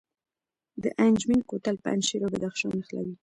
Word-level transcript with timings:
د 0.83 0.85
انجمین 1.05 1.41
کوتل 1.49 1.75
پنجشیر 1.83 2.21
او 2.23 2.31
بدخشان 2.33 2.71
نښلوي 2.77 3.15